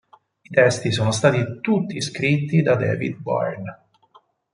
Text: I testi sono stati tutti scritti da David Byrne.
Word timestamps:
I 0.41 0.49
testi 0.49 0.91
sono 0.91 1.11
stati 1.11 1.59
tutti 1.61 2.01
scritti 2.01 2.63
da 2.63 2.73
David 2.75 3.17
Byrne. 3.17 3.77